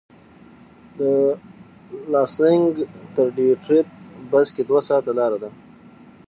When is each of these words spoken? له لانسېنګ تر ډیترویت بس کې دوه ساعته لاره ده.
له 0.99 1.11
لانسېنګ 2.11 2.71
تر 3.15 3.27
ډیترویت 3.35 3.87
بس 4.31 4.47
کې 4.55 4.63
دوه 4.69 4.81
ساعته 4.89 5.11
لاره 5.19 5.37
ده. 5.43 5.49